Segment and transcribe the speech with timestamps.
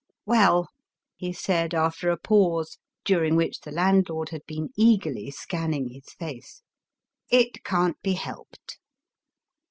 [0.27, 0.65] ''Well,"
[1.15, 6.63] he said, after a pause, during which the landlord had been eagerly scanniug his face,"
[7.29, 8.79] it can't be helped."